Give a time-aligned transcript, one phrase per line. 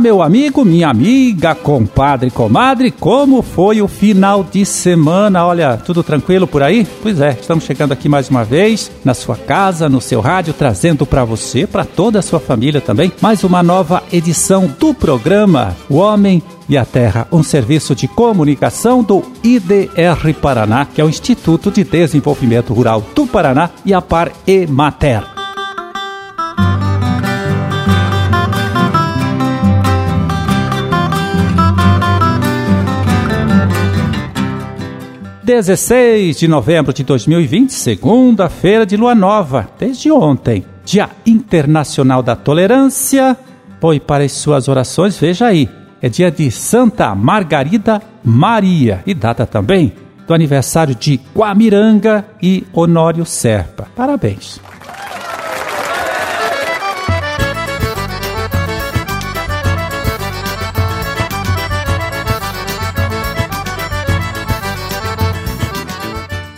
[0.00, 5.44] Meu amigo, minha amiga, compadre, comadre, como foi o final de semana?
[5.44, 6.86] Olha, tudo tranquilo por aí?
[7.02, 11.04] Pois é, estamos chegando aqui mais uma vez na sua casa, no seu rádio, trazendo
[11.04, 15.96] para você, para toda a sua família também, mais uma nova edição do programa O
[15.96, 21.70] Homem e a Terra, um serviço de comunicação do IDR Paraná, que é o Instituto
[21.70, 25.37] de Desenvolvimento Rural do Paraná e a Par Emater.
[35.48, 43.34] 16 de novembro de 2020, segunda-feira de lua nova, desde ontem, Dia Internacional da Tolerância.
[43.80, 45.66] Põe para as suas orações, veja aí,
[46.02, 49.94] é dia de Santa Margarida Maria e data também
[50.26, 53.86] do aniversário de Guamiranga e Honório Serpa.
[53.96, 54.60] Parabéns.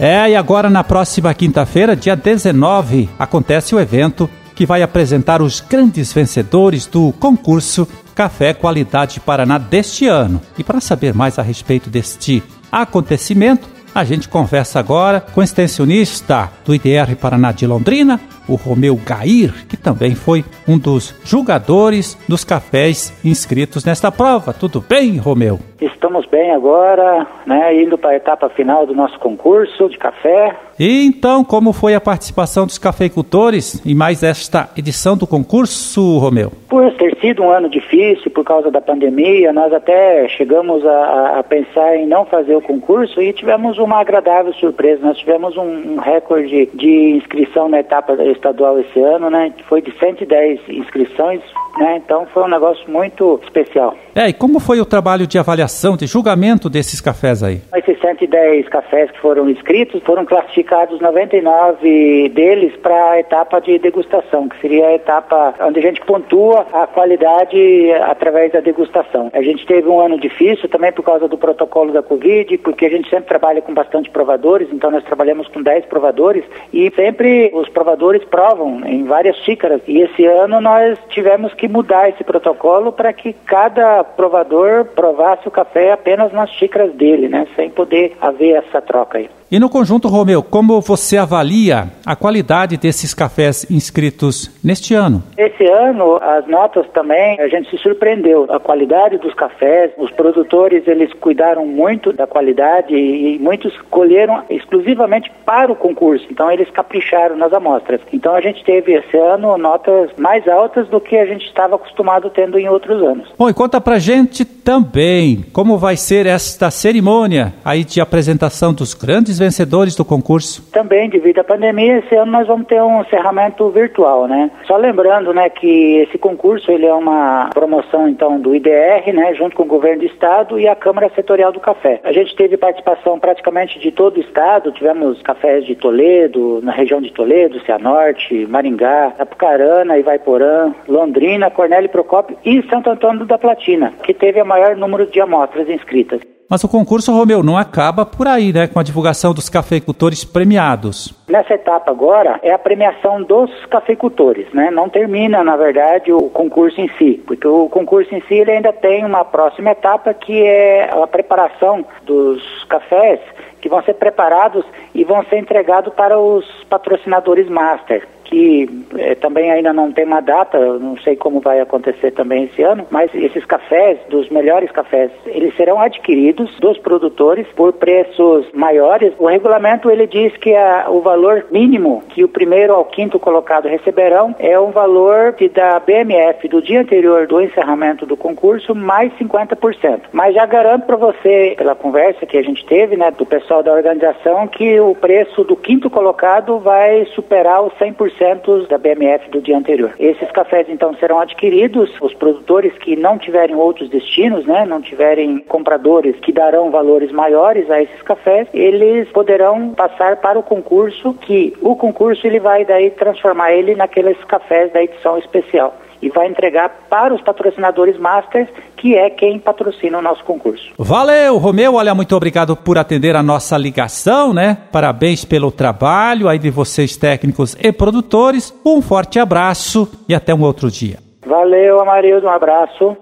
[0.02, 5.60] É, e agora na próxima quinta-feira, dia 19, acontece o evento que vai apresentar os
[5.60, 10.40] grandes vencedores do concurso Café Qualidade Paraná deste ano.
[10.56, 16.50] E para saber mais a respeito deste acontecimento, a gente conversa agora com o extensionista
[16.64, 22.42] do IDR Paraná de Londrina, o Romeu Gair, que também foi um dos julgadores dos
[22.42, 24.54] cafés inscritos nesta prova.
[24.54, 25.60] Tudo bem, Romeu?
[25.80, 30.54] Estamos bem agora, né, indo para a etapa final do nosso concurso de café.
[30.78, 36.52] E então, como foi a participação dos cafeicultores em mais esta edição do concurso, Romeu?
[36.68, 41.42] Por ter sido um ano difícil por causa da pandemia, nós até chegamos a, a
[41.42, 45.06] pensar em não fazer o concurso e tivemos uma agradável surpresa.
[45.06, 49.92] Nós tivemos um, um recorde de inscrição na etapa estadual esse ano, né, foi de
[49.98, 51.40] 110 inscrições,
[51.78, 53.94] né, então foi um negócio muito especial.
[54.14, 57.60] É, e como foi o trabalho de avaliação, de julgamento desses cafés aí?
[57.76, 64.48] Esses 110 cafés que foram inscritos, foram classificados 99 deles para a etapa de degustação,
[64.48, 69.30] que seria a etapa onde a gente pontua a qualidade através da degustação.
[69.32, 72.90] A gente teve um ano difícil também por causa do protocolo da Covid, porque a
[72.90, 77.68] gente sempre trabalha com bastante provadores, então nós trabalhamos com 10 provadores e sempre os
[77.68, 79.80] provadores provam em várias xícaras.
[79.86, 85.50] E esse ano nós tivemos que mudar esse protocolo para que cada provador provasse o
[85.50, 87.46] café apenas nas xícaras dele, né?
[87.54, 89.28] Sem poder haver essa troca aí.
[89.52, 95.24] E no conjunto, Romeu, como você avalia a qualidade desses cafés inscritos neste ano?
[95.36, 98.46] Esse ano, as notas também, a gente se surpreendeu.
[98.48, 105.32] A qualidade dos cafés, os produtores, eles cuidaram muito da qualidade e muitos colheram exclusivamente
[105.44, 106.24] para o concurso.
[106.30, 108.00] Então, eles capricharam nas amostras.
[108.12, 112.30] Então, a gente teve esse ano notas mais altas do que a gente estava acostumado
[112.30, 113.28] tendo em outros anos.
[113.36, 118.94] Bom, e conta pra gente também como vai ser esta cerimônia aí de apresentação dos
[118.94, 120.70] grandes vencedores do concurso?
[120.72, 124.50] Também, devido à pandemia, esse ano nós vamos ter um encerramento virtual, né?
[124.66, 129.56] Só lembrando, né, que esse concurso ele é uma promoção então do IDR, né, junto
[129.56, 132.00] com o governo do estado e a Câmara Setorial do Café.
[132.04, 137.00] A gente teve participação praticamente de todo o estado, tivemos cafés de Toledo, na região
[137.00, 144.14] de Toledo, Cianorte, Maringá, Apucarana, Ivaiporã, Londrina, Cornélio Procópio e Santo Antônio da Platina, que
[144.14, 146.20] teve o maior número de amostras inscritas.
[146.50, 148.66] Mas o concurso, Romeu, não acaba por aí, né?
[148.66, 151.14] Com a divulgação dos cafeicultores premiados.
[151.28, 154.68] Nessa etapa agora é a premiação dos cafeicultores, né?
[154.68, 158.72] Não termina, na verdade, o concurso em si, porque o concurso em si ele ainda
[158.72, 163.20] tem uma próxima etapa que é a preparação dos cafés
[163.60, 169.50] que vão ser preparados e vão ser entregados para os patrocinadores master que eh, também
[169.50, 173.44] ainda não tem uma data, não sei como vai acontecer também esse ano, mas esses
[173.44, 179.12] cafés, dos melhores cafés, eles serão adquiridos dos produtores por preços maiores.
[179.18, 183.66] O regulamento ele diz que a, o valor mínimo que o primeiro ao quinto colocado
[183.66, 189.12] receberão é um valor que da BMF do dia anterior do encerramento do concurso mais
[189.14, 190.02] 50%.
[190.12, 193.72] Mas já garanto para você, pela conversa que a gente teve, né, do pessoal da
[193.72, 198.19] organização, que o preço do quinto colocado vai superar os 100%
[198.68, 199.94] da BMF do dia anterior.
[199.98, 205.38] Esses cafés então serão adquiridos, os produtores que não tiverem outros destinos, né, não tiverem
[205.48, 211.54] compradores que darão valores maiores a esses cafés, eles poderão passar para o concurso, que
[211.62, 216.86] o concurso ele vai daí transformar ele naqueles cafés da edição especial e vai entregar
[216.88, 220.72] para os patrocinadores masters, que é quem patrocina o nosso concurso.
[220.78, 221.74] Valeu, Romeu.
[221.74, 224.56] Olha, muito obrigado por atender a nossa ligação, né?
[224.72, 228.54] Parabéns pelo trabalho aí de vocês técnicos e produtores.
[228.64, 230.98] Um forte abraço e até um outro dia.
[231.26, 232.96] Valeu, Amarildo, um abraço.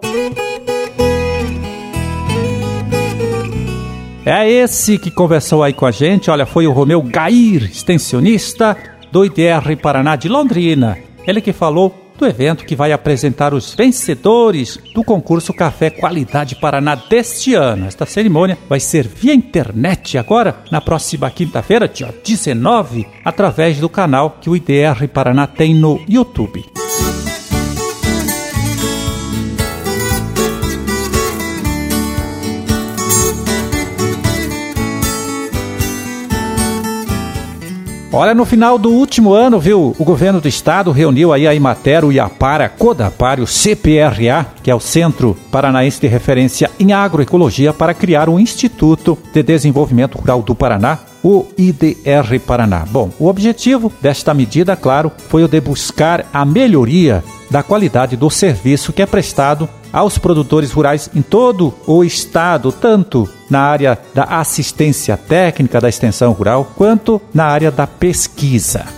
[4.26, 8.76] É esse que conversou aí com a gente, olha, foi o Romeu Gair, extensionista
[9.10, 10.98] do IDR Paraná de Londrina.
[11.26, 16.96] Ele que falou do evento que vai apresentar os vencedores do concurso Café Qualidade Paraná
[16.96, 17.86] deste ano.
[17.86, 24.36] Esta cerimônia vai ser via internet agora, na próxima quinta-feira, dia 19, através do canal
[24.40, 26.64] que o IDR Paraná tem no YouTube.
[38.20, 42.04] Olha, no final do último ano, viu, o governo do estado reuniu aí a Imater,
[42.04, 47.94] o Iapara, Codapar, o CPRA, que é o Centro Paranaense de Referência em Agroecologia, para
[47.94, 52.86] criar o Instituto de Desenvolvimento Rural do Paraná, o IDR Paraná.
[52.90, 58.30] Bom, o objetivo desta medida, claro, foi o de buscar a melhoria da qualidade do
[58.30, 64.24] serviço que é prestado aos produtores rurais em todo o estado, tanto na área da
[64.24, 68.97] assistência técnica da extensão rural, quanto na área da pesquisa.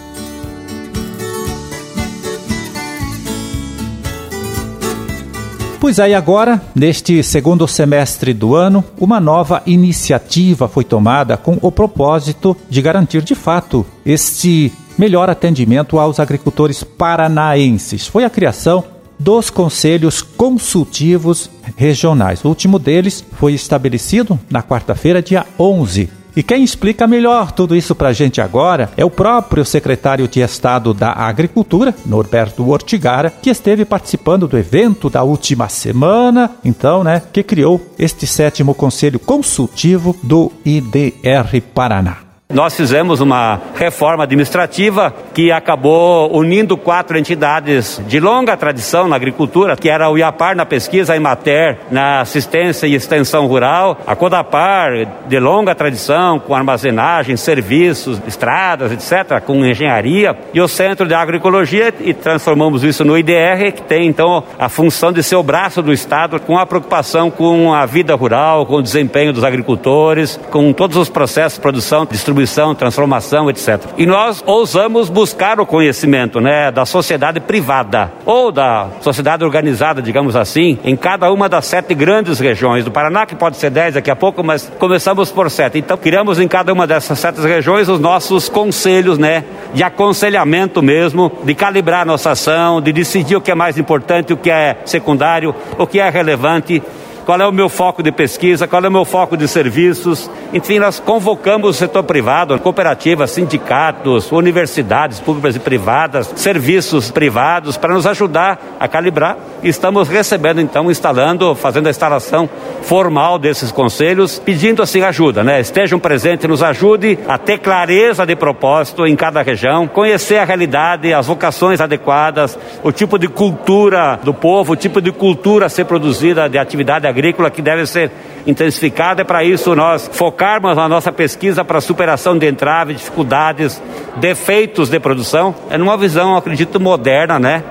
[5.80, 11.72] Pois aí agora, neste segundo semestre do ano, uma nova iniciativa foi tomada com o
[11.72, 18.06] propósito de garantir de fato este melhor atendimento aos agricultores paranaenses.
[18.06, 18.84] Foi a criação
[19.18, 22.44] dos conselhos consultivos regionais.
[22.44, 27.94] O último deles foi estabelecido na quarta-feira, dia 11 e quem explica melhor tudo isso
[27.94, 33.50] para a gente agora é o próprio secretário de Estado da Agricultura, Norberto Ortigara, que
[33.50, 40.16] esteve participando do evento da última semana, então, né, que criou este sétimo conselho consultivo
[40.22, 42.29] do IDR Paraná.
[42.52, 49.76] Nós fizemos uma reforma administrativa que acabou unindo quatro entidades de longa tradição na agricultura,
[49.76, 54.90] que era o IAPAR na pesquisa, a Imater na assistência e extensão rural, a Codapar
[55.28, 61.94] de longa tradição com armazenagem, serviços, estradas, etc., com engenharia, e o Centro de Agroecologia
[62.00, 65.92] e transformamos isso no IDR, que tem então a função de ser o braço do
[65.92, 70.96] Estado com a preocupação com a vida rural, com o desempenho dos agricultores, com todos
[70.96, 72.39] os processos de produção, distribuição
[72.74, 73.80] transformação, etc.
[73.96, 80.36] E nós ousamos buscar o conhecimento, né, da sociedade privada ou da sociedade organizada, digamos
[80.36, 84.10] assim, em cada uma das sete grandes regiões do Paraná, que pode ser dez daqui
[84.10, 85.78] a pouco, mas começamos por sete.
[85.78, 89.44] Então, criamos em cada uma dessas sete regiões os nossos conselhos, né,
[89.74, 94.36] de aconselhamento mesmo, de calibrar nossa ação, de decidir o que é mais importante, o
[94.36, 96.82] que é secundário, o que é relevante
[97.30, 100.28] qual é o meu foco de pesquisa, qual é o meu foco de serviços.
[100.52, 107.94] Enfim, nós convocamos o setor privado, cooperativas, sindicatos, universidades públicas e privadas, serviços privados, para
[107.94, 109.36] nos ajudar a calibrar.
[109.62, 112.50] Estamos recebendo, então, instalando, fazendo a instalação
[112.82, 115.60] formal desses conselhos, pedindo assim ajuda, né?
[115.60, 121.14] Estejam presentes, nos ajude a ter clareza de propósito em cada região, conhecer a realidade,
[121.14, 125.84] as vocações adequadas, o tipo de cultura do povo, o tipo de cultura a ser
[125.84, 128.10] produzida de atividade agrícola agrícola que deve ser
[128.46, 129.20] intensificada.
[129.20, 133.80] É para isso nós focarmos na nossa pesquisa para superação de entraves, dificuldades,
[134.16, 135.54] defeitos de produção.
[135.68, 137.62] É numa visão, acredito, moderna, né?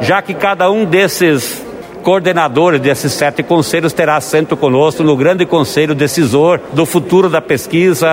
[0.00, 1.64] Já que cada um desses
[2.02, 8.08] coordenadores desses sete conselhos terá assento conosco no grande conselho decisor do futuro da pesquisa,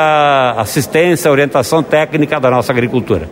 [0.57, 3.29] assistência, orientação técnica da nossa agricultura.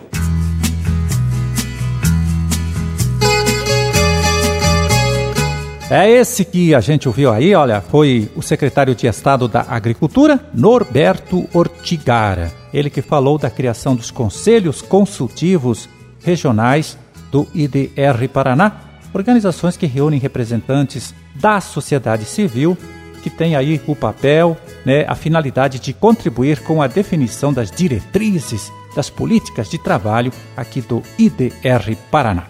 [5.94, 10.40] É esse que a gente ouviu aí, olha, foi o secretário de Estado da Agricultura,
[10.54, 12.50] Norberto Ortigara.
[12.72, 15.90] Ele que falou da criação dos conselhos consultivos
[16.24, 16.96] regionais
[17.30, 18.72] do IDR Paraná,
[19.12, 22.74] organizações que reúnem representantes da sociedade civil,
[23.22, 24.56] que tem aí o papel,
[24.86, 30.80] né, a finalidade de contribuir com a definição das diretrizes das políticas de trabalho aqui
[30.80, 32.44] do IDR Paraná.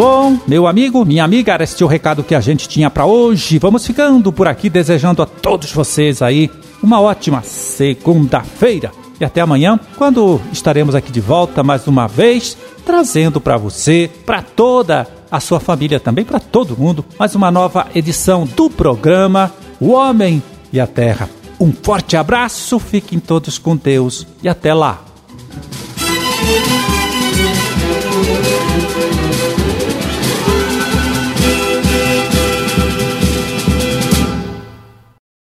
[0.00, 3.58] Bom, meu amigo, minha amiga, era este o recado que a gente tinha para hoje.
[3.58, 6.50] Vamos ficando por aqui desejando a todos vocês aí
[6.82, 8.92] uma ótima segunda-feira.
[9.20, 14.40] E até amanhã, quando estaremos aqui de volta mais uma vez, trazendo para você, para
[14.40, 19.90] toda a sua família também, para todo mundo, mais uma nova edição do programa O
[19.90, 20.42] Homem
[20.72, 21.28] e a Terra.
[21.60, 25.04] Um forte abraço, fiquem todos com Deus e até lá.